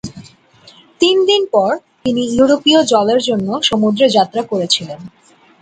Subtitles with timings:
[1.01, 1.71] তিন দিন পর,
[2.03, 4.99] তিনি ইউরোপীয় জলের জন্য সমুদ্রে যাত্রা করেছিলেন।